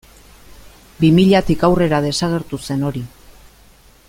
Bi 1.03 1.11
milatik 1.17 1.67
aurrera 1.69 2.01
desagertu 2.07 2.63
zen 2.71 2.89
hori. 2.91 3.05